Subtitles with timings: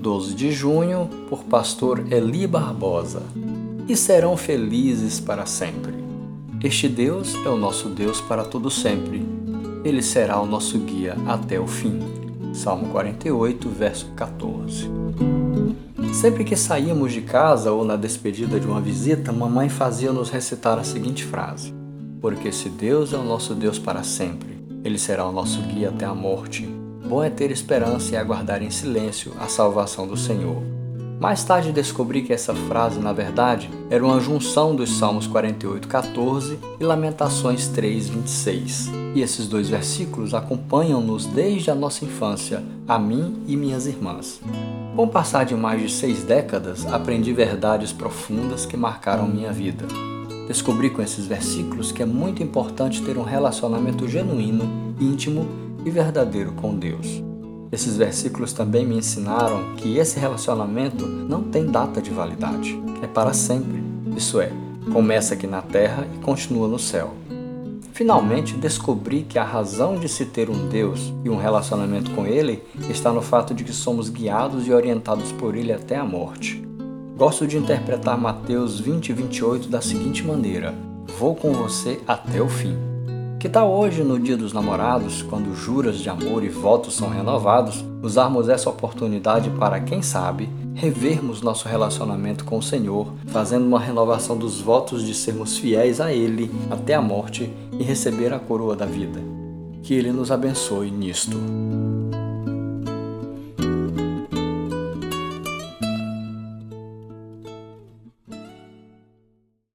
[0.00, 3.22] 12 de junho, por pastor Eli Barbosa.
[3.86, 5.92] E serão felizes para sempre.
[6.64, 9.22] Este Deus é o nosso Deus para todo sempre.
[9.84, 12.00] Ele será o nosso guia até o fim.
[12.54, 14.88] Salmo 48, verso 14.
[16.14, 20.84] Sempre que saíamos de casa ou na despedida de uma visita, mamãe fazia-nos recitar a
[20.84, 21.74] seguinte frase:
[22.20, 26.04] Porque se Deus é o nosso Deus para sempre, Ele será o nosso guia até
[26.04, 26.68] a morte.
[27.10, 30.62] Bom é ter esperança e aguardar em silêncio a salvação do Senhor.
[31.18, 36.84] Mais tarde descobri que essa frase, na verdade, era uma junção dos Salmos 48:14 e
[36.84, 38.92] Lamentações 3:26.
[39.12, 44.40] E esses dois versículos acompanham-nos desde a nossa infância, a mim e minhas irmãs.
[44.94, 49.84] Com o passar de mais de seis décadas, aprendi verdades profundas que marcaram minha vida.
[50.46, 56.52] Descobri com esses versículos que é muito importante ter um relacionamento genuíno, íntimo e verdadeiro
[56.52, 57.22] com Deus.
[57.72, 63.32] Esses versículos também me ensinaram que esse relacionamento não tem data de validade, é para
[63.32, 63.82] sempre.
[64.16, 64.50] Isso é,
[64.92, 67.14] começa aqui na terra e continua no céu.
[67.92, 72.62] Finalmente descobri que a razão de se ter um Deus e um relacionamento com Ele
[72.88, 76.64] está no fato de que somos guiados e orientados por Ele até a morte.
[77.16, 80.74] Gosto de interpretar Mateus 20 e 28 da seguinte maneira:
[81.18, 82.74] Vou com você até o fim.
[83.40, 87.82] Que tal hoje, no Dia dos Namorados, quando juras de amor e votos são renovados,
[88.02, 94.36] usarmos essa oportunidade para, quem sabe, revermos nosso relacionamento com o Senhor, fazendo uma renovação
[94.36, 98.84] dos votos de sermos fiéis a Ele até a morte e receber a coroa da
[98.84, 99.22] vida.
[99.82, 101.38] Que Ele nos abençoe nisto.